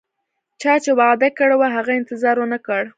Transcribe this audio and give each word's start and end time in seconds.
چا 0.61 0.73
چې 0.83 0.91
وعده 0.99 1.27
کړي 1.37 1.55
وه، 1.57 1.67
هغه 1.75 1.91
انتظار 1.99 2.35
ونه 2.39 2.59
کړ 2.67 2.83